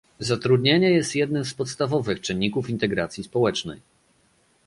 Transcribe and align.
Zatrudnienie 0.19 0.89
jest 0.91 1.15
jednym 1.15 1.45
z 1.45 1.53
podstawowych 1.53 2.21
czynników 2.21 2.69
integracji 2.69 3.23
społecznej 3.23 3.81